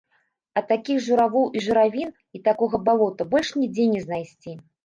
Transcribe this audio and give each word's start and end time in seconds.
А 0.59 0.63
такіх 0.71 1.01
журавоў 1.07 1.45
і 1.59 1.63
журавін 1.67 2.09
і 2.39 2.43
такога 2.49 2.83
балота 2.89 3.31
больш 3.35 3.55
нідзе 3.63 3.89
не 3.97 4.05
знайсці! 4.09 4.61